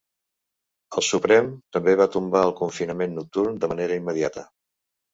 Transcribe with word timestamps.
El 1.01 1.05
Suprem 1.07 1.51
també 1.77 1.95
va 2.01 2.09
tombar 2.17 2.43
el 2.49 2.57
confinament 2.65 3.17
nocturn 3.21 3.63
de 3.63 3.73
manera 3.77 4.03
immediata. 4.05 4.51